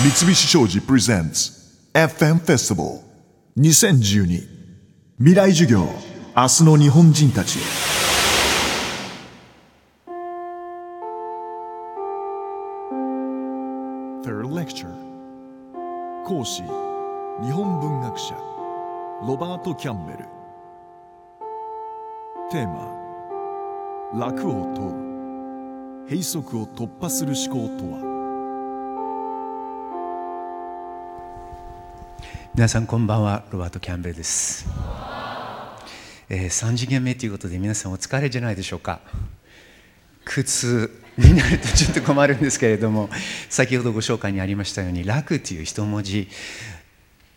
[0.00, 1.50] 三菱商事プレゼンツ
[1.92, 3.00] FM フェスティバル
[3.60, 4.58] 2012
[5.18, 5.80] 未来授業。
[6.36, 7.58] 明日の日本人たち。
[7.58, 7.62] へ
[14.22, 14.86] Third lecture.
[16.24, 16.62] 講師。
[16.62, 18.36] 日本文学者。
[19.26, 20.18] ロバート・キャンベル。
[22.52, 24.28] テーマ。
[24.28, 26.08] 楽を問う。
[26.08, 28.07] 閉塞を突破する思考とは。
[32.54, 34.66] 皆さんこんばんはロバート・キャンベルです、
[36.28, 39.00] えー、3次元目ということで皆さんお疲れじゃないでしょうか。
[40.24, 43.08] 苦痛になるとちょっと困るんですけれども
[43.48, 46.28] 先ほどご紹介にありましたように「楽」という一文字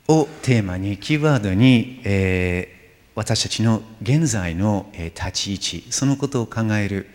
[0.09, 2.80] をテーマにキーワードに、えー
[3.13, 7.07] 私たちの現在の、立ち位置そのことを考える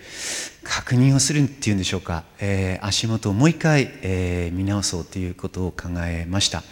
[0.63, 6.63] 確認をするっていうんでしょうか、えー足元をもう一回、えー見直そうということを考えました。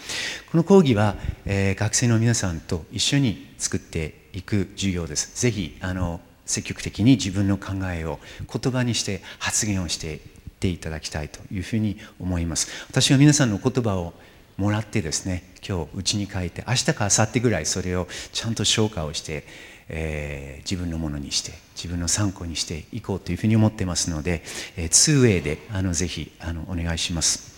[0.51, 1.15] この講義は、
[1.45, 5.41] えー学生の皆さんと一緒に作っていく授業です。
[5.41, 8.19] ぜひあの積極的に自分の考えを
[8.51, 10.19] 言葉にして発言をしていっ
[10.59, 12.67] ていただきたいというふうに思います。
[12.91, 14.13] 私は皆さんの言葉を
[14.57, 19.43] もらってですね今日うちに帰って明日か明後日ぐらいそれをちゃんと消化をして、
[19.89, 24.41] えー自分のものにして自分の参考にしていこうというふうに思ってますので、
[24.77, 27.53] えー、2way であのぜひあのお願いします、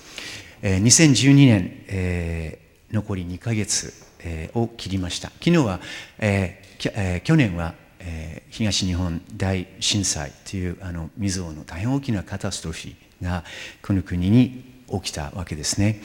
[0.61, 5.29] えー2012年、えー残り2ヶ月、えーを切りました。
[5.39, 5.79] 昨日は、
[6.19, 13.43] えーきえー去年はえー東日本大震災というあの未曾有の大変大きなカタストロフィーが
[13.81, 16.01] この国に起きたわけですね、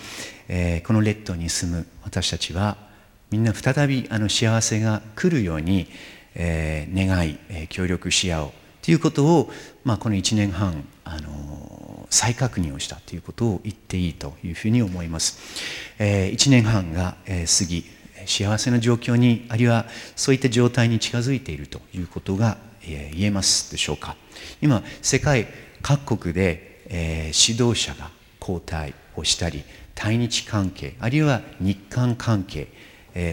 [0.48, 2.76] えーこの列島に住む私たちは
[3.30, 5.88] みんな再びあの幸せが来るように、
[6.34, 8.50] えー願い、えー協力し合おう
[8.82, 9.50] ということを、
[9.84, 15.38] まあ、この1年半、あの再確認をしたということを言っていいというふうに思います、
[16.00, 17.84] え1年半が、え過ぎ
[18.26, 24.16] 幸せな状況にあるいはそういった状態に近づいているということが、え言えますでしょうか。
[24.60, 25.46] 今世界
[25.80, 28.10] 各国で、え指導者が
[28.42, 29.62] 交代をしたり
[29.94, 32.68] 対日関係あるいは日韓関係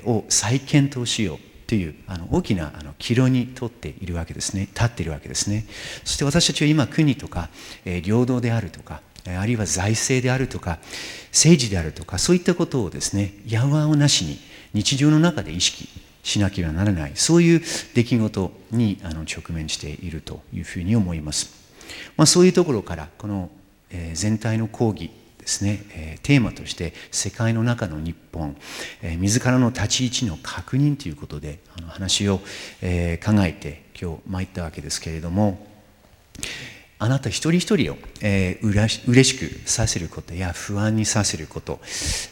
[0.05, 1.39] を再検討しよう
[1.69, 4.61] というあの大きなあの岐路にとっているわけですね。
[4.61, 5.65] 立っているわけですね。
[6.03, 7.49] そして私たちは今国とか、
[7.85, 10.79] え領土であるとかあるいは財政であるとか
[11.27, 14.39] 政治であるとかそういったことをですねやわをなしに
[14.73, 15.87] 日常の中で意識
[16.23, 17.11] しなければならない。
[17.13, 17.61] そういう
[17.93, 21.53] 出来事にあの直面しているというふうに思います、
[22.17, 23.51] まあ、そういうところからこの、
[23.91, 28.55] えー全体の講義ですね、えーテーマとして世界の中の日本、
[29.01, 32.39] えー自らの立ち位置の確認ということであの話を、
[32.81, 35.67] えー考えて今日参ったわけですけれども
[37.01, 41.79] あなた一人一人を、えーうらし嬉しくさせることや不安にさせること、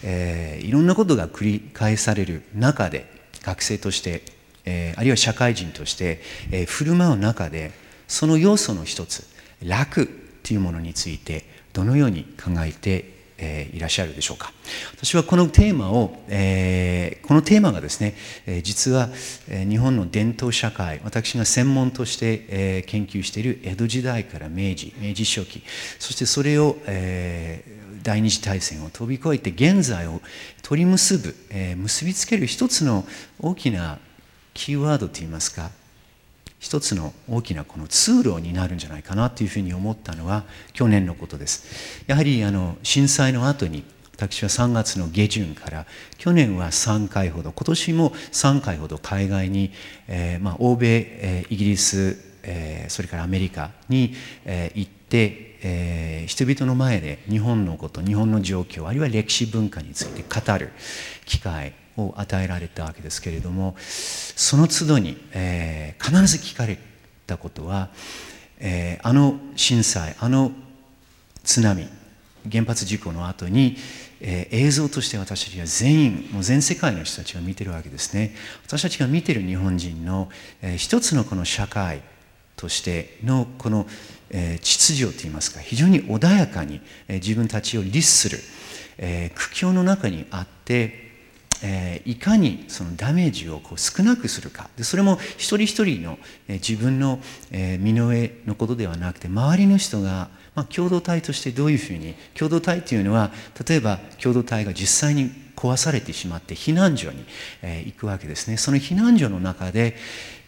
[0.03, 3.05] えーいろんなことが繰り返される中で
[3.43, 4.23] 学生として、
[4.65, 7.71] えーあるいは社会人として、えー振る舞う中で
[8.07, 9.25] その要素の一つ
[9.63, 11.43] 楽というものについて
[11.73, 13.17] どのように考えて
[13.73, 14.53] いらっしゃるでしょうか。
[14.95, 18.15] 私はこのテーマを、このテーマがですね、
[18.63, 19.09] 実は、
[19.47, 25.61] 日本の伝統社会私が専門として、研究している江戸時代から明治明治初期
[25.99, 26.77] そしてそれを、
[28.01, 30.21] 第二次大戦を飛び越えて現在を
[30.63, 31.35] 取り結ぶ、
[31.75, 33.05] 結びつける一つの
[33.39, 33.99] 大きな
[34.53, 35.69] キーワードといいますか
[36.59, 42.03] 一つの大きなこの通路になるんじゃないかなというふうに思ったのは去年のことです。
[42.07, 43.83] やはりあの震災の後に
[44.17, 45.85] 私は3月の下旬から
[46.17, 49.71] 去年は3回ほど今年も3回ほど海外に、
[50.07, 50.87] えーまあ、欧米、
[51.21, 60.71] えーイギリス、えーそれからアメリカに、えー行って、えー人々の前で日本のこと日本の状況あるいは歴史文化について語る
[61.25, 66.77] 機会を与えられたわけですけれどもその都度に、えー必ず聞かれ
[67.25, 67.89] たことは、
[68.59, 70.51] えーあの震災あの
[71.43, 71.87] 津波
[72.49, 73.77] 原発事故の後に、
[74.21, 78.35] えー映像として私たちは全員もう全世界の人たちが見てるわけですね。
[78.65, 80.29] 私たちが見てる日本人の、
[80.61, 82.01] えー一つのこの社会
[82.55, 83.87] としてのこの、
[84.29, 88.39] えー秩序といいますか非常に穏やかに、えー自分たちを律する、
[88.97, 91.06] えー苦境の中にあって
[91.63, 94.69] えーいかにそのダメージをこう少なくするか。
[94.77, 96.17] でそれも一人一人の、
[96.47, 97.19] えー自分の、
[97.51, 103.31] えー身の上のことではなくて周りの人が、まあ、共同体としてどういうふうに共同体というのは
[103.67, 107.25] 例えば共同体が実際に壊されてしまって避難所に、
[107.61, 108.57] えー行くわけですね。
[108.57, 109.95] その避難所の中で、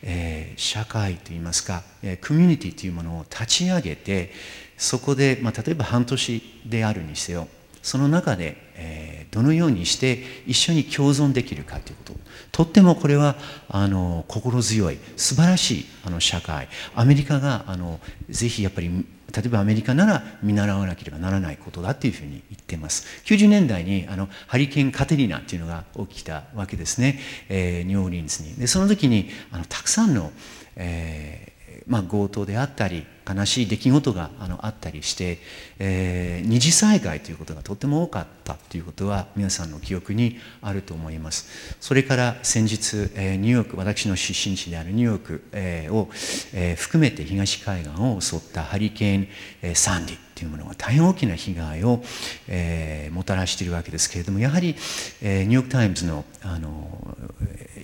[0.04, 4.32] えー社会といいますか、えーコミュニティというものを立ち上げて
[4.78, 7.48] そこで、まあ、例えば半年であるにせよ
[7.82, 12.20] その中で、えー、どのようにして一緒に共存できるかということ
[12.52, 13.36] とってもこれは
[13.68, 16.68] あの心強い素晴らしいあの社会。
[16.96, 18.00] アメリカがあの
[18.30, 23.06] ぜひやっぱり例えばアメリカなら見習わなければならないことだというふうに言っています。
[23.26, 28.56] 90年代にあのハリケーンカテリーナっていうのが起きたわけですね、えー、ニューオーリンズに。
[28.56, 30.32] でその時にあのたくさんの、
[30.76, 31.59] えー
[31.90, 35.40] まあ、強盗であったり悲しい出来事があのあったりして、
[35.80, 41.76] えー、二次災害ということがとても多かったということは皆さんの記憶にあると思います。
[41.80, 46.10] それから先日、えー、ニューヨーク私の出身地であるニューヨーク、えー、を、
[46.54, 49.28] えー、含めて東海岸を襲ったハリケーン、
[49.64, 52.02] えー、サンディというものが大変大きな被害を、
[52.48, 54.76] えー、もたらしているわけですけれどもやはり、
[55.22, 57.18] えー、ニューヨーク・タイムズのあの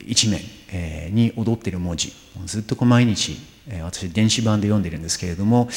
[0.07, 0.39] 一面、
[0.71, 2.13] えー、に踊っている文字
[2.45, 5.69] ずっとこう毎日え私電子版で読んでるんですけれども、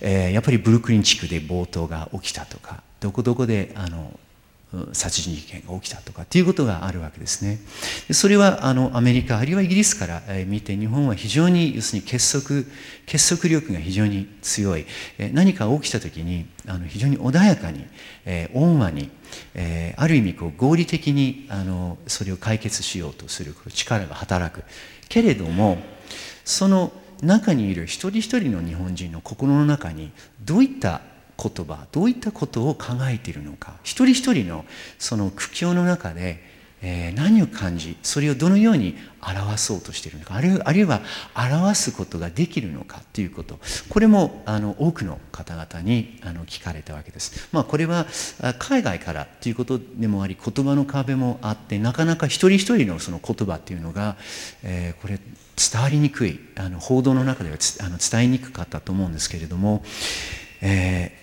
[0.00, 4.18] え、やっぱりブルックリン地区で暴動が起きたとかどこどこであの
[4.92, 7.58] 殺人事件が起きたとかっていうことがあるわけですね。
[8.10, 12.64] それはあのアメリカあるいはイギリスから見て日本は非常に要するに結束
[13.04, 14.86] 結束力が非常に強い
[15.32, 17.84] 何か起きた時にあの非常に穏やかに、
[18.24, 19.10] えー、温和に、
[19.54, 24.64] えー、ある意味こう合理的にあのそれを解決しようとする力が働く
[25.10, 25.76] けれども
[26.44, 26.92] その
[27.22, 30.10] 中にいる一人一人の日本人の心の中に
[30.44, 31.00] どういった
[31.38, 33.74] 言葉どういったことを考えているのか。
[33.82, 34.64] 一人一人の
[34.98, 36.51] その苦境の中で、
[36.82, 41.00] え、何を感じそれをどのように表そうとしているのかあるいは
[41.34, 47.48] 表すことができるのかということこれもあの多くの方々にあの聞かれたわけです。
[47.52, 48.06] まあ、これは
[48.58, 54.16] 海外からということでもあり言葉の壁もあってなかなか一人一人のその言葉っていうのが、
[54.64, 55.20] えー、これ
[55.56, 59.84] 伝わりにくいあの報道の中ではあの伝えにくかったと思うんですけれども、
[60.60, 61.16] え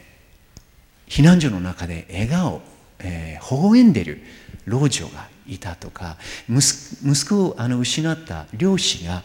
[1.08, 2.62] ー、避難所の中で笑顔、
[3.00, 4.22] えー、微笑んでる
[4.66, 6.18] 老女がいたとか
[6.50, 9.24] 息子をあの失った漁師が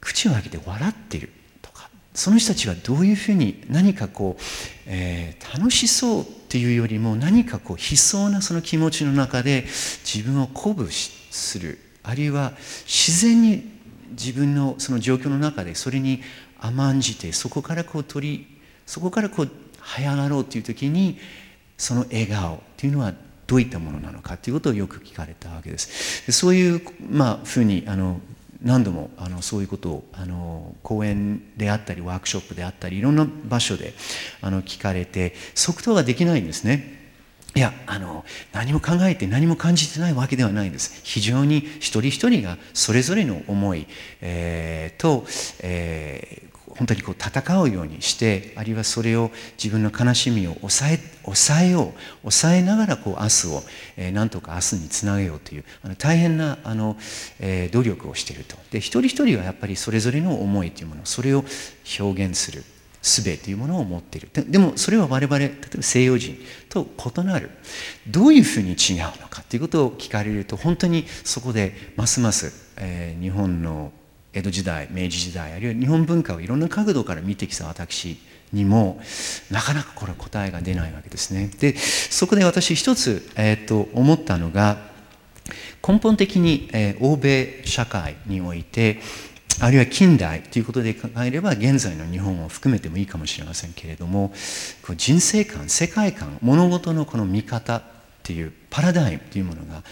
[0.00, 4.42] 口を開けて笑ってるとかその人たちはどういうふうに何かこう、
[4.86, 9.64] えー、楽しそうっていうよりも何かこう悲壮なその気持ちの中で
[10.04, 11.78] 自分を鼓舞する。
[12.04, 12.52] あるいは
[12.84, 13.70] 自然に
[14.10, 16.20] 自分のその状況の中でそれに
[16.60, 18.46] 甘んじてそこからこう取り
[18.86, 19.50] そこからこう
[19.80, 21.18] 這い上がろうという時に
[21.76, 23.14] その笑顔というのは
[23.46, 26.26] どういったものなのかということをよく聞かれたわけです。
[26.26, 28.20] でそういう、まあ、ふうにあの
[28.62, 33.94] 何度もあのそういうことをあの講演であったりワークショップであったりいろんな場所で
[34.40, 37.02] あの聞かれて即答ができないんですね。
[37.54, 43.86] いやあの何も考えて何も感じてないわけではないんです非常に一人一人がそれぞれの思い、
[44.22, 45.26] えー、と、
[45.60, 49.30] えー、本当にこう戦うようにしてあるいはそれを
[49.62, 51.92] 自分の悲しみを抑え抑えよう
[52.22, 53.62] 抑えながらこう明日を、
[53.96, 56.96] えー、なんとか明日につなげようというあの大変なあの、
[57.38, 58.56] えー、努力をしていると。
[58.70, 61.44] で一人一人はやっぱりそれぞれの思いというものそれを
[61.98, 62.64] 表現する
[63.02, 64.30] 術というものを持っている。
[64.32, 66.86] でもそれは我々例えば西洋人と
[67.16, 67.50] 異なる
[68.08, 73.92] どういうふうに違うのかということを聞かれると本当にそこでますます、えー、日本の
[74.32, 78.18] 江戸時代明治時代あるいは日本文化をいろんな角度から見てきた私
[78.52, 79.00] にも
[79.50, 81.50] なかなかこれ答えが出ないわけですね。
[81.58, 84.90] でそこで私一つ、えー、と思ったのが
[85.86, 89.00] 根本的に、えー、欧米社会において
[89.60, 94.32] あるいは近代ということで考えれば現在の日本を含めてもいいかもしれませんけれども
[94.96, 97.82] 人生観世界観物事のこの見方っ
[98.22, 99.82] ていうパラダイムというものがやっ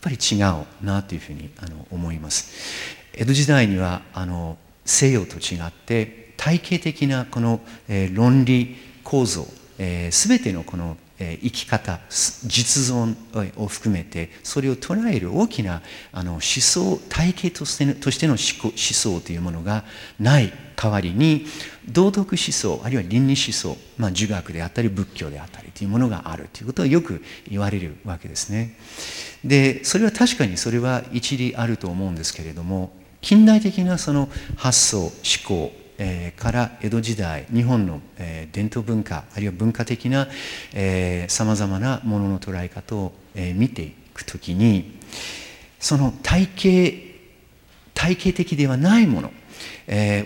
[0.00, 9.46] ぱり違うなというふうにあの思います江戸時代にはあの西洋と違って体系的なこの、えー、論理構造、
[9.78, 12.00] えー、全てのこのえ生き方
[12.44, 13.14] 実存
[13.62, 18.38] を含めてそれを捉える大きなあの思想体系としてとしての思
[18.74, 19.84] 想というものが
[20.18, 21.44] ない代わりに
[21.86, 28.76] 道徳思想あるいは倫理思想、まあ、儒学であったり仏教であったりというものがあるということはよく言われるわけですね。
[29.44, 35.12] でそれは確かにそれは一理あると思うんですけれども近代的なその発想思
[35.46, 35.72] 考、
[36.36, 38.00] から江戸時代日本の、
[38.52, 40.28] 伝統文化あるいは文化的な
[41.28, 44.98] さまざまなものの捉え方を、見ていくときに
[45.78, 47.10] その体系
[47.94, 49.32] 体系的ではないもの、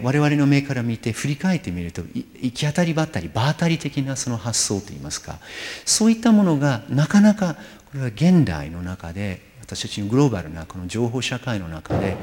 [0.03, 5.39] 我々の目から見て振り返ってみると行き当たりばったり場当たり的なその発想といいますか
[5.85, 7.57] そういったものがなかなか
[7.91, 12.17] これは現代の中で私たちのグローバルなこの情報社会の中で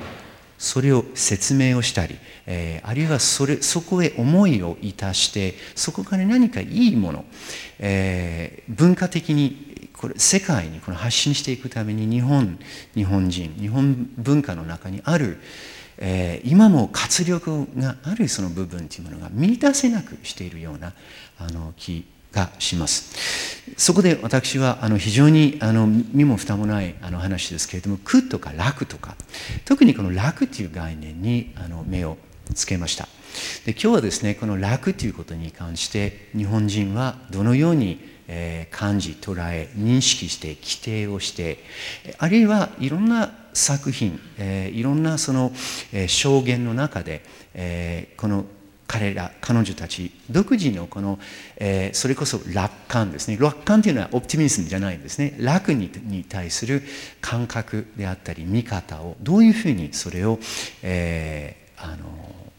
[0.62, 7.26] それを説明をしたり、えー、あるいはそれそこへ思いをいたしてそこから何かいいもの、
[7.80, 12.60] えー、文化的にこれ世界にこの発信していくために日本
[12.94, 15.40] 日本人日本文化の中にある、
[15.98, 20.94] えー、今も活力があるその部分というものが見出せなくしているような
[21.40, 23.62] あの気がします。
[23.78, 29.16] そこで私はあの非常にあの身も蓋もないあの話ですけれども苦とか楽とか
[29.66, 32.18] 特にこの楽という概念にあの目を
[32.54, 33.08] つけました。
[33.66, 41.60] で今日はですねこの楽ということに関して日本人はどのようにえ感じ捉え認識して規定をして
[42.18, 45.52] あるいはいろんな作品、えいろんなその、
[45.92, 47.22] え証言の中で、
[47.54, 48.46] えこの
[48.92, 51.18] 彼ら彼女たち独自のこの、
[51.56, 53.38] えー、それこそ楽観ですね。
[53.40, 55.34] 楽観というのはオプティミズムじゃないんですね。
[55.40, 56.84] 楽にに対する
[57.22, 60.40] 感覚であったり見方をどういうふうにそれを、
[60.84, 62.04] えー、あの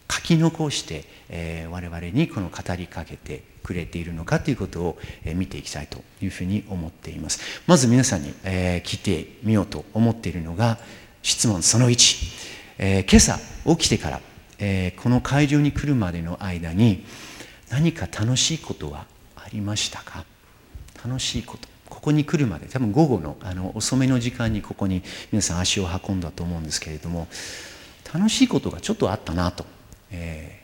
[0.09, 4.97] 書き残して、えー、我々にこの語りかけてくれているのかということを、
[5.35, 7.61] 見ていきたいというふうに思っています。
[7.67, 10.79] まず皆さんに、え聞いてみようと思っているのが
[11.21, 13.37] 質問その1、え今朝
[13.77, 14.19] 起きてから
[14.65, 17.05] えー、この会場に来るまでの間に
[17.69, 19.05] 何か楽しいことは
[19.35, 20.23] ありましたか？
[21.05, 21.67] 楽しいこと。
[21.89, 22.67] ここに来るまで。
[22.67, 25.03] 多分午後のあの遅めの時間にここに
[25.33, 27.27] 皆さん足を運んだと思うんですけれども
[28.13, 29.65] 楽しいことがちょっとあったなと、
[30.11, 30.63] え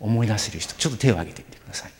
[0.00, 1.92] ー、思い出せる人ちょっと手を挙げてみてください。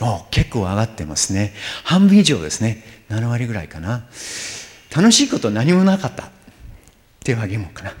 [0.00, 1.54] お結構上がってますね。
[1.84, 2.82] 半分以上ですね。
[3.10, 4.06] 7割ぐらいかな。
[4.94, 6.30] 楽しいこと何もなかった。
[7.22, 7.94] 手を挙げもうかな。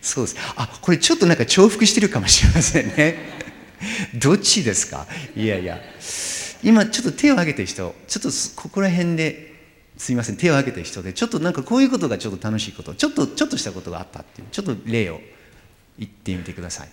[0.00, 0.36] そうです。
[0.56, 3.16] あ、これちょっとなんか重複してるかもしれませんね。
[4.14, 5.06] どっちですか？
[5.36, 5.80] いやいや。
[6.62, 9.52] 今ちょっと手を挙げてる人、ちょっとここら辺で、
[9.98, 15.20] すいません、手を挙げてる人で、ちょっとなんかこういうことがちょっと楽しいこと、ちょっと、ちょっとしたことがあったっていう、ちょっと例を
[15.98, 16.88] 言ってみてください。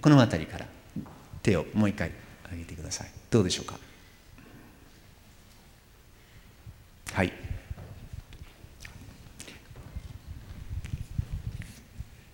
[0.00, 0.66] この辺りから
[1.42, 2.10] 手をもう一回
[2.44, 3.10] 挙げてください。
[3.30, 3.78] どうでしょうか？
[7.12, 7.32] はい。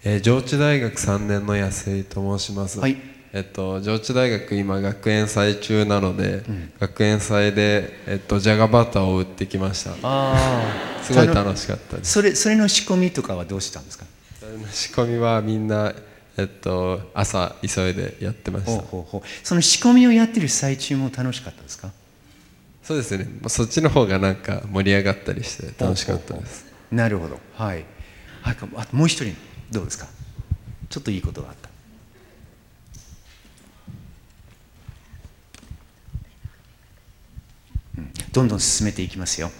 [0.02, 2.96] えー、上智大学3年の安井と申します、はい、
[3.34, 9.94] えっと、上智大学今学園祭中なので、うん、学園祭で、えっと、じゃがバターを売ってきました。
[10.02, 10.38] あ
[11.02, 12.12] すごい楽しかったです。
[12.12, 14.06] それそれの仕込みとかはどうしたんですか？
[14.38, 15.92] それの仕込みはみんな、
[16.38, 18.80] えっと、朝急いでやってました。
[18.80, 21.90] ほうほうその仕込みをやってる最中も楽しかったですか？
[22.82, 23.28] そうですね。
[23.48, 26.64] そっちの方がなんか盛り上がったりして楽しかったです。
[26.90, 27.38] なるほど。
[27.52, 27.84] はい、
[28.40, 29.36] はい、あもう一人
[29.70, 30.06] どうですか？
[30.88, 31.68] ちょっといいことがあった、
[37.98, 39.50] うん、どんどん進めていきますよ。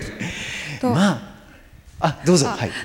[0.82, 1.30] まあ
[2.00, 2.46] あどうぞ。
[2.46, 2.70] はい。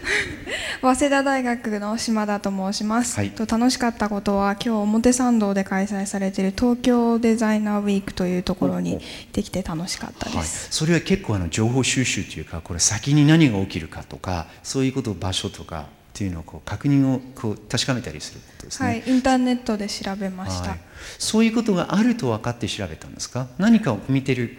[0.81, 8.99] 早稲田大学の島田と申します、はい、と楽しかったことは今日表参道で開催されている東京デザイナーウィークというところに
[9.33, 18.87] できて楽しかったです、はい、それは結構あの情報収集というかこれ先に何が起きるかとかそういうこと場所とかっていうのをこう確認をこう確かめたりすることですね。
[18.87, 20.79] はい、インターネットで調べました、はい、
[21.19, 23.47] そういうことがあると分かって調べたんですか？
[23.57, 24.57] 何かを見てる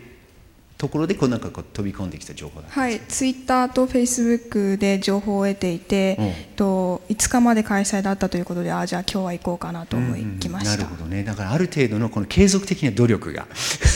[0.77, 11.25] ところでこうなんかこう飛び込んできた情報はいツイッターとフェイスブックで情報を得ていて、うん、と5日まで開催だったということであじゃあ今日は行こうかなと思いきました、うんうん、なるほどね。
[11.25, 13.47] だからある程度のこの継続的な努力が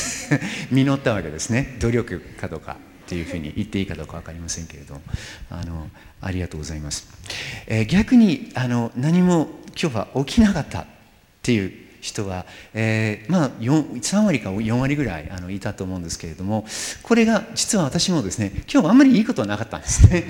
[0.73, 1.77] 実ったわけですね。
[1.79, 2.79] 努力かどうか
[3.11, 5.01] っていうふうに言っていいかどうか分かりませんけれど
[5.51, 5.89] あの
[6.21, 7.09] ありがとうございます、
[7.67, 10.87] えー、逆にあの何も今日は起きなかったっ
[11.43, 16.65] ていう人は、えー、まあ3割か4割ぐらいあのいたと思うんですけれども
[17.03, 20.25] これが実は私もですね今日あんまりいいことはなかったんですね。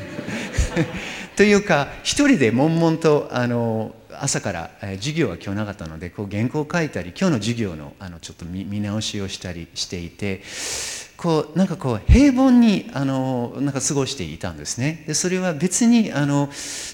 [1.36, 10.42] というか一人で悶々とあの朝から、えー、授業は今日なかったのでこう原稿を書いたり今日の授業のあのちょっと見直しをしたりしていて
[11.20, 15.04] こうなんかこう平凡にあのなんか過ごしていたんですね。
[15.06, 16.48] でそれは別にあの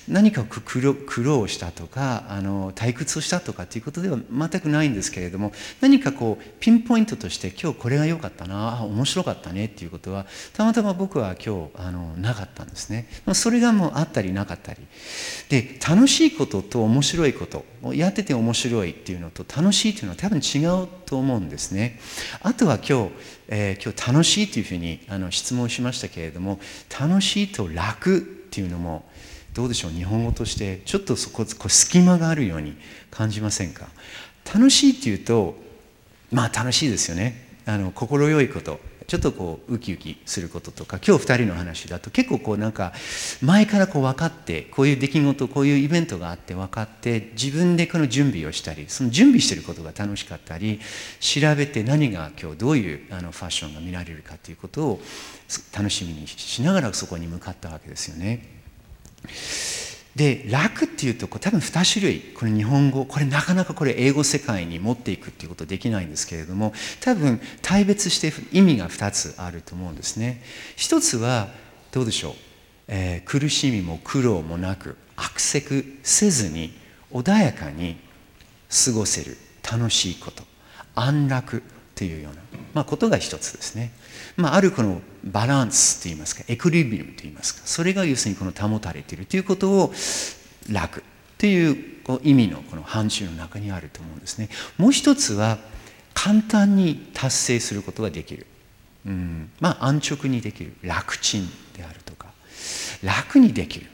[0.08, 13.06] 何か苦労苦労したとかあの退屈をしたとかっていうことでは全くないんですけれども何かこうピンポイントとして今日これが良かったな面白かったねっていうことはたまたま僕は今日あのなかったんですね。
[13.32, 14.80] それがもうあったりなかったり。
[15.50, 17.64] で楽しいことと面白いこと
[17.94, 21.98] やってて面白いっていうのと楽しいっていうのは多分違うと思うんですね。
[22.42, 23.10] あとは今日
[23.48, 26.58] えー、今日楽しいというふうにあの質問しましたけれども
[26.98, 29.04] 楽しいと楽っていうのも
[29.54, 29.92] どうでしょう？
[29.92, 32.76] 日本語としてちょっとそここ隙間があるように
[33.12, 33.86] 感じませんか？
[34.52, 35.54] 楽しいっていうと
[36.32, 37.46] まあ楽しいですよね。
[37.66, 38.80] あの快いこと。
[39.06, 42.92] ちょっとこうウキウキすることとか今日2人の話だと結構こうなんか
[43.40, 50.80] 前からこう分かってこういう出来事こういうイベントがあって分かって自分でこの準備をしたりその準備してることが楽しかったり
[51.20, 55.00] 調べて何が今日どういうあのファッションが見られるかということを
[55.76, 58.56] 楽しみにしながらそこに向かったわけですよね。
[60.16, 62.20] で楽っていうとこ多分2種類。
[62.34, 63.04] これ日本語。
[63.04, 70.42] これなかなかこれ英語世界に持っていくっていうことできないんですけれども多分大別して意味が2つあると思うんですね。
[70.74, 71.48] 一つは
[71.92, 72.32] どうでしょう、
[72.88, 76.74] えー、苦しみも苦労もなく悪せくせずに
[77.12, 77.98] 穏やかに
[78.84, 79.36] 過ごせる。
[79.70, 80.44] 楽しいこと。
[80.94, 81.62] 安楽
[81.94, 82.40] というような、
[82.72, 83.92] まあ、ことが一つですね。
[84.36, 89.92] まあ、あるこのバランスといいますかエクリビリムといいますかそれが要するにこの保たれているということを
[90.70, 91.02] 楽
[91.38, 94.48] というこう意味のこの範疇の中にあると思うんですね。
[94.78, 95.58] もう一つは
[96.14, 98.46] 簡単に達成することができる、
[99.06, 100.72] うん、まあ安直にできる。
[100.82, 102.28] 楽ちんであるとか。
[103.02, 103.86] 楽にできる。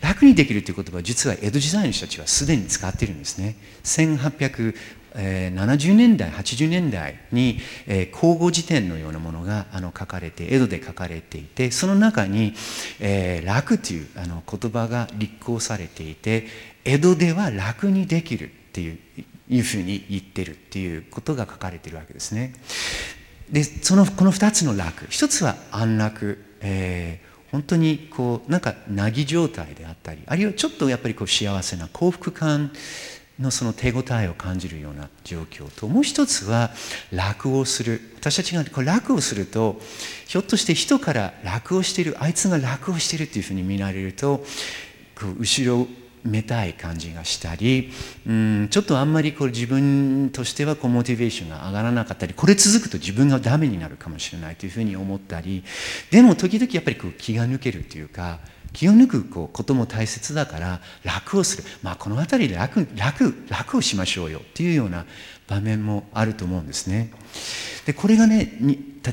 [0.00, 3.56] 楽にできるという言葉は実は江戸時代の人たちはすでに使っているんですね。
[3.84, 4.76] 18
[5.14, 12.54] えー、70年代80年代に、えー、口語辞典のようなものがあの書かれて江戸で書かれていてその中に、
[13.00, 16.46] えー、楽というあの言葉が立候されていて
[16.84, 18.98] 江戸では楽にできるっていう
[19.50, 22.52] いうふうに言ってるっていうことが書かれてるわけですね。
[23.50, 32.70] でそのこの2つの楽一つは安楽、えー、本当にこうなんかなぎ状態であったりあるいはちょっとやっぱりこう幸せな幸福感
[33.40, 36.70] のその手応えを感じるような状況ともう一つは
[37.12, 38.00] 楽をする。
[38.18, 39.80] 私たちがこう楽をすると
[40.26, 44.44] ひょっとして人から楽をしているあいつが楽をしているっていうふうに見られると
[45.14, 45.86] こう後ろ
[46.24, 47.90] めたい感じがしたり
[48.26, 55.64] うんちょっとあんまりこう自分としてはこうモチベーションが上がらなかったりこれ続くと自分がダメになるかもしれないというふうに思ったり
[56.10, 58.40] でも時々やっぱりこう気が抜けるというか
[58.72, 65.06] 気を抜くことも大切だから楽をする、まあ、この辺りで楽楽楽をしましょうよっていうような
[65.46, 67.10] 場面もあると思うんですね。
[67.86, 68.58] でこれがね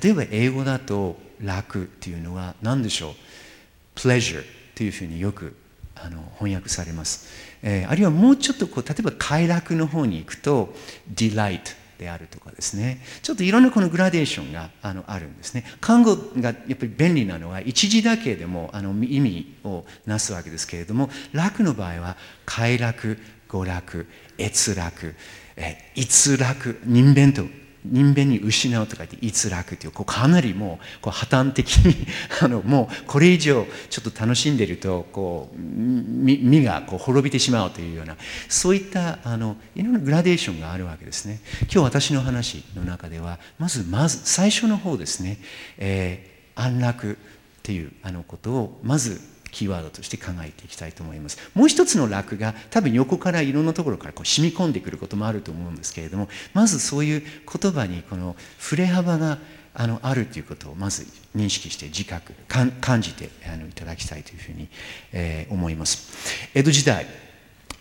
[0.02, 3.14] 例えば英語だと楽っていうのは何でしょう
[3.96, 4.44] ？pleasure
[4.76, 5.56] というふうによく
[5.96, 7.30] あの翻訳されます、
[7.64, 10.74] えー、あるいはもうちょっとこう例えば快楽の方に行くと
[11.14, 11.62] delight
[11.98, 13.02] であるとかですね。
[13.22, 15.66] ちょっといろんなこのグラデーションがあのあるんですね。
[15.82, 25.16] 看護がやっぱり便利なのは一時だけでもあの意味をなすわけですけれども楽の場合は快楽娯楽閲楽
[25.56, 27.44] え逸楽人弁と
[27.92, 32.08] 人間に失うとか言って逸楽っていうこうかなりもうこう破綻的に
[32.42, 38.18] あのもうこれ以上ちょっと楽しんでるとこう身がこう滅びてしまうというような
[38.50, 41.40] そういったあのいろんなグラデーションがあるわけですね。
[41.64, 45.40] 今日私の話の中ではまずまず最初の方ですね、
[45.78, 47.16] えー、安楽っ
[47.64, 51.38] ていうあのことをまずキーワードとして考えていきたいと思います。
[51.54, 59.38] もう一つの楽が多分横からいろんなところからこう染み込んでくることもあると思うんですけれどもまずそういう言葉にこの触れ幅が
[59.74, 64.68] あのあるということをまず認識して自覚感じてあのいただきたいというふうに、
[65.14, 66.50] えー、思います。
[66.54, 67.08] 江戸時代、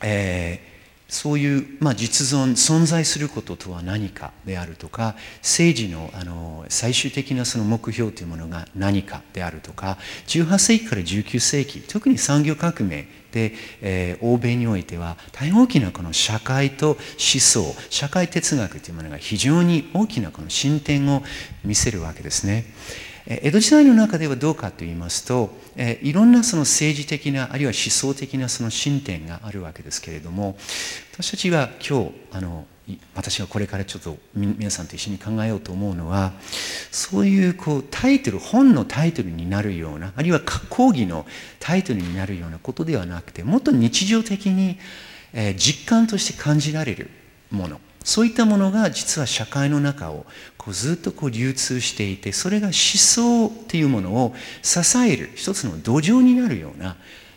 [0.01, 0.74] えー
[1.09, 21.23] そういう、まあ、実存存在することとは何かであるとか政治のあの最終的なその目標というものが何かであるとか18世紀から19世紀特に産業革命で、えー、欧米においては大変大きなこの社会と思想社会哲学というものが非常に大きなこの進展を
[21.65, 22.65] 見せるわけですね。
[23.27, 30.57] 江戸時代の中ではどうかと言いますと、えいろんなその政治的なあるいは思想的なその進展があるわけですけれども
[31.13, 32.67] 私たちは今日あの
[33.15, 36.33] 私がこれからちょっと皆さんと一緒に考えようと思うのは
[36.91, 41.25] そういうこうタイトル本のタイトルになるようなあるいは講義の
[41.61, 44.79] タイトルになるようなことではなくてもっと日常的に、
[45.33, 47.11] え実感として感じられる
[47.51, 47.81] もの。
[48.05, 50.27] そういったものが実は社会の中を
[50.59, 56.97] こうずっとこう流通していてそれが思想というものを支える一つの土壌になるような、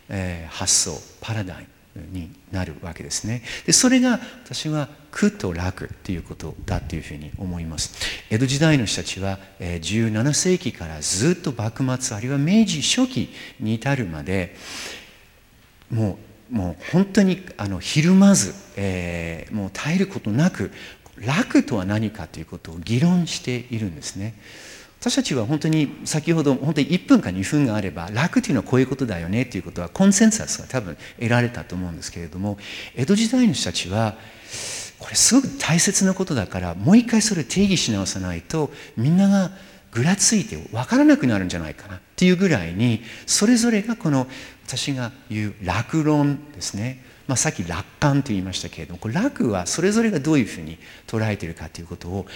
[0.10, 3.42] えー、発想パラダイムになるわけですね。
[3.66, 7.96] でそれが私は苦と楽ということだというふうに思います。
[8.30, 14.56] 江戸時代の人たちは17世紀からずっと幕末あるいは明治初期に至るまで
[15.90, 20.72] もうもう本当にあのひるまず、えー、もう耐えることなく
[21.18, 24.36] 楽とは何かということを議論しているんですね。
[25.00, 32.58] 私たちは本当に先ほど本当に1分か2分があれば楽というのはこういうことだよねということはコンセンサスが多分得られたと思うんですけれども
[32.96, 34.16] 江戸時代の人たちは
[34.98, 39.52] これすごく大切なことだからもう一回それを定義し直さないとみんなが
[39.98, 44.28] ぐらついて分からなくなるんじゃないかなっていうぐらいにそれぞれがこの
[44.68, 52.28] 私が言う楽論ですね、まあ、さっき楽観と言いましたけれどもこれ楽はそれぞれがどういうふうに捉えてるかということを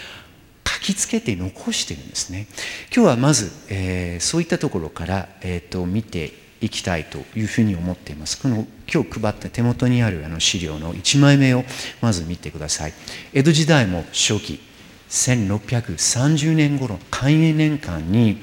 [0.67, 2.47] 書きつけて残してるんですね。
[2.91, 8.41] 今日はまず、えー、そういったところから、えーと、見ていきたいというふうに思っています。
[8.41, 11.63] この今日配った手元にあるあの資料の1枚目を
[12.02, 12.93] まず見てください。
[13.34, 14.70] 江戸時代も初期
[15.12, 18.41] 1630年頃寛永年間に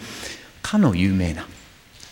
[0.63, 1.47] かの有名な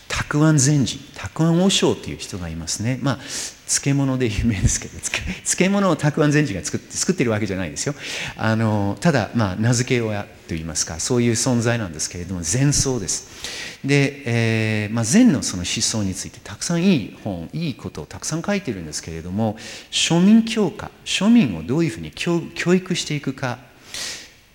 [0.09, 2.99] 沢庵禅師沢庵和尚という人がいますね。
[3.01, 3.19] まあ
[3.67, 7.93] 漬物で有名ですけど漬物を沢庵禅師が作って作ってるわけじゃないですよ。
[8.35, 13.77] あのただまあ名付け親といいますかそういう存在なんですけれども禅僧です。
[13.85, 19.55] で、えーまあ、禅のその思想についてたくさんいい本いいことをたくさん書いてるんですけれども
[19.91, 22.41] 庶民教化庶民をどういうふうに教
[22.73, 23.59] 育していくか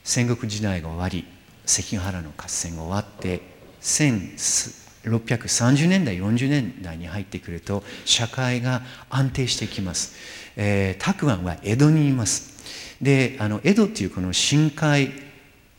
[0.04, 1.24] 戦国時代が終わり
[1.64, 3.40] 関ヶ原の合戦が終わって
[3.80, 10.14] 1630年代40年代に入ってくると社会が安定してきます、
[10.56, 12.52] えー、沢庵は江戸にいます。
[13.00, 15.10] であの江戸っていうこの深海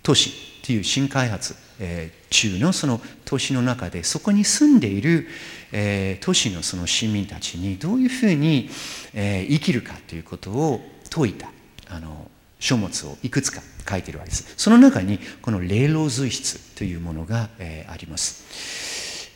[0.02, 0.32] 都市
[0.62, 5.28] っていう新開発、えー、中のその都市の中でそこに住んでいる、
[5.72, 8.70] えー、都市のその市民たちにどういうふうに、
[9.14, 11.50] えー、生きるかということを説いた
[11.90, 12.30] あの
[12.64, 14.54] 書物をいくつか書いてるわけです。
[14.56, 19.30] その中にこの霊老随筆というものが、えー、あります。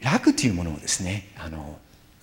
[0.00, 1.80] 楽というものをですね、あの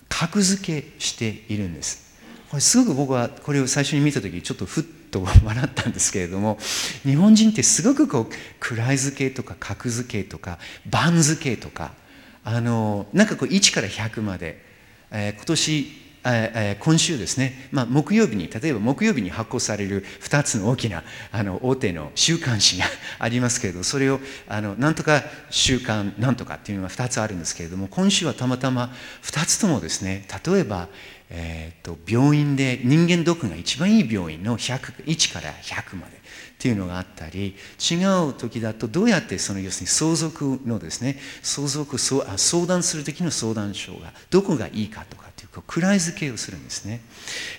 [0.08, 2.16] 格付けしているんです。
[2.48, 6.58] これすごく僕はこれを最初に見た時ちょっとふっと笑ったんですけれども
[7.02, 11.92] 日本人ってすごくこう位付けとか格付けとか番付けとか
[12.44, 14.62] あのなんかこう1から100まで、
[15.10, 16.05] えー、今年
[16.80, 22.86] 今週ですね、まあ、木曜日に例えば木曜日に発行される2つの大きなあの大手の週刊誌が
[23.20, 28.90] ありますけれどそれをあのなんとか週刊なんとかっていうのが2つあるんですけれども今週はたまたま
[29.22, 30.88] 2つともですね例えば、
[31.30, 37.96] えーと、病院で人間ドックが一番いい病院の100 1から100までっていうのがあったり違
[38.28, 45.25] う時だとどうやってその要するに相続のですね相続相談する時の相談書がどこがいいかとか
[45.62, 47.00] 位付けをするんですね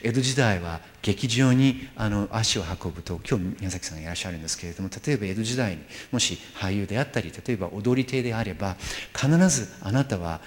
[0.01, 5.81] 江戸時代は劇場にあの足を運ぶと今日宮崎さんがいらっしゃるんですけれども例えば江戸時代に
[6.11, 8.75] もし俳優であったり例えば踊り手であれば
[9.15, 10.41] 必ずあなたは、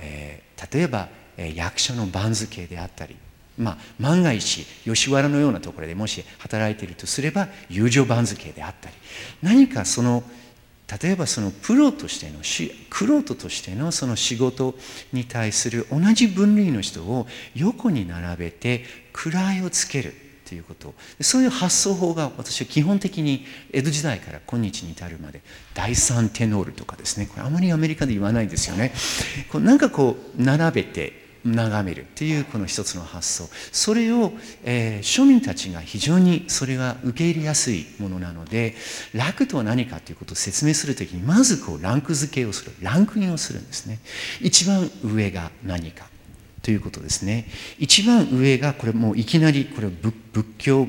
[0.00, 3.16] えー、例えば、え、役者の番付であったり
[3.56, 8.94] まあ、万が一吉原のようなところでもし働いているとすれば友情番付であったり
[9.42, 10.24] 何かその
[11.02, 12.40] 例えばそのプロとしての
[12.90, 14.74] クロートとしてのその仕事
[15.12, 20.14] に対する同じ分類の人を横に並べて位をつける
[20.46, 20.94] ということ。
[21.20, 25.40] そういう発想法が私は基本的に江戸時代から今日に至るまで
[25.72, 27.26] 第三テノールとかですね。
[27.26, 28.92] これあまりアメリカで言わないですよね。
[29.50, 33.48] こうなんかこう並べて眺めるっていうこの一つの発想。
[33.72, 34.32] それを、
[34.64, 38.74] えー、庶民たちが非常にそれが受け入れやすいものなので
[39.12, 42.72] 楽とは何かということを説明する時にまずこうランク付けをする。
[42.80, 43.98] ランクインをするんですね。
[44.40, 46.06] 一番上が何か
[46.62, 47.46] ということですね。
[47.78, 50.14] 一番上がこれもういきなりこれ仏
[50.58, 50.88] 教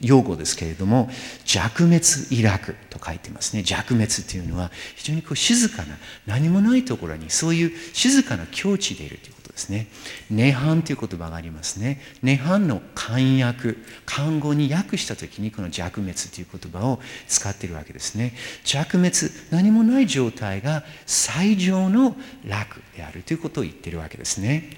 [0.00, 1.10] 用語ですけれども
[1.44, 3.64] 弱滅イラクと書いてますね。
[3.64, 9.37] 弱滅というのは非常にこう静かな何もないところにそういう静かな境地でいるという。
[9.58, 9.88] ですね。
[10.30, 12.00] 涅槃という言葉がありますね。
[12.22, 13.74] 涅槃の漢訳、
[14.06, 18.34] 漢語に訳した時にこの弱滅という言葉を使っているわけですね。
[18.64, 19.12] 弱滅、
[19.50, 22.16] 何もない状態が最上の
[22.46, 24.70] 楽であるということを言っているわけですね。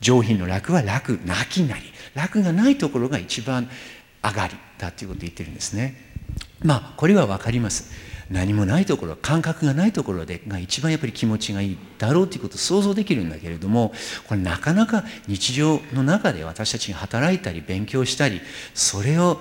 [0.00, 1.82] 上品の楽は楽、なきなり。
[2.14, 3.68] 楽がないところが一番
[4.22, 5.96] 上がりだということを言ってるんですね。
[6.62, 8.13] まあ、これは分かります。
[8.30, 13.92] 何もないところ感覚がないところでが一番やっぱり気持ちがいいだろうということを想像できるんだけれども
[14.26, 18.40] これなかなか日常の中で私たちが働いたり勉強したり
[18.74, 19.38] それを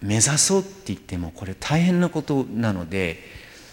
[0.00, 3.18] 目指そうって言ってもこれ大変なことなので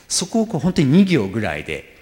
[0.08, 1.98] そこをこう本当に2行ぐらいで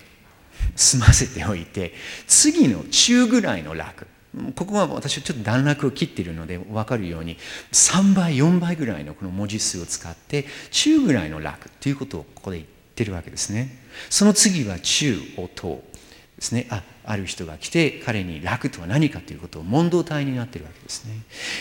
[0.76, 1.94] 済ませておいて
[2.28, 4.08] 次の中ぐらいの楽。
[4.56, 7.38] ここは私はちょっと段落を切っているので分かるように
[7.74, 13.78] 3倍4倍ぐらいのこの文字数を使って中ぐらいの楽ということをここで言ってるわけですね。
[14.10, 15.84] その次は中を問
[16.38, 16.68] ですね。
[16.70, 21.14] あある人が来て彼に楽とは何かということを問答体になっているわけですね。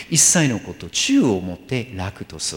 [0.09, 2.55] 一切のこと中をもって楽とす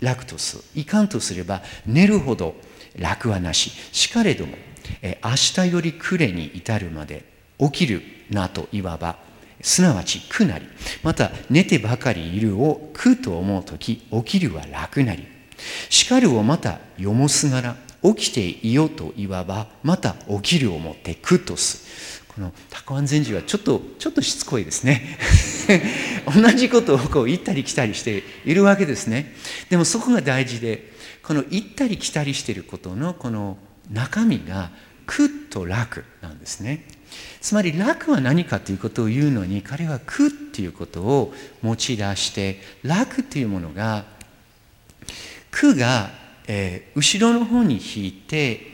[0.00, 2.54] 楽とすいかんとすれば寝るほど
[2.96, 3.70] 楽はなし。
[3.92, 4.56] しかれども
[5.02, 7.24] 明日より暮れに至るまで
[7.58, 9.31] 起きるなといわば
[9.62, 10.66] すなわち苦なり
[11.02, 15.26] また寝てばかりいるを苦と思う時起きるは楽なり。
[15.88, 22.22] 叱るをまた読もすがら起きていよといわばまた起きるをもってくとす。
[22.34, 25.18] このタコアン禅師はちょっとちょっとしつこいですね。
[26.34, 29.34] 同じことをこう行ったり来たりしているわけですね。
[29.70, 33.58] でもそこが大事でこの行ったり来たりしていることのこの
[33.90, 34.70] 中身が
[35.06, 36.86] 苦と楽なんですね。
[37.40, 44.04] つまり楽は何かということを言うのに彼は苦っていうことを持ち出して楽というものが
[45.50, 46.10] 苦が、
[46.46, 48.72] えー、後ろの方に引いて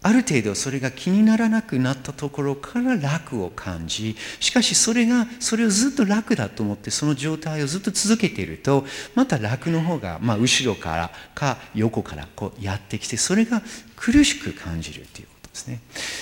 [0.00, 8.84] ある程度それが気にならなくなったところから楽を感じしかしそれがそれをずっと楽だと思ってその状態をずっと続けていると
[9.14, 13.62] また楽の方が、まあ、後ろからか横からこうやってきてそれが
[13.96, 15.80] 苦しく感じるということですね。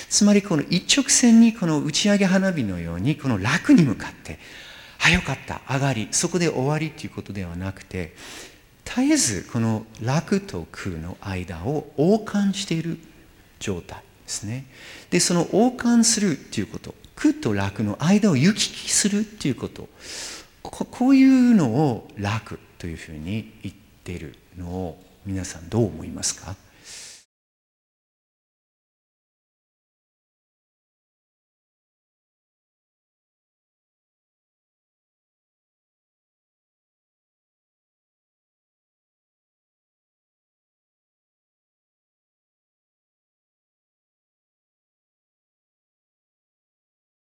[0.09, 4.39] つまりこの一直線にこの打ち上げ花火のようにこの楽に向かって
[5.05, 8.15] あよかった上がりそこで終わりということではなくて
[8.85, 12.99] 絶えずこの楽と空の間を王冠している
[13.59, 14.67] 状態ですね。
[15.11, 19.89] で、その王冠するということ、苦と楽の間を行き来するということ、
[20.63, 26.55] こういうのを楽というふうに言ってるのを皆さんどう思いますか？